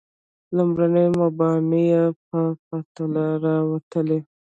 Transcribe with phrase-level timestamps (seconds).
[0.55, 2.39] لومړني مباني یې په
[2.95, 4.19] تله کې راوتلي.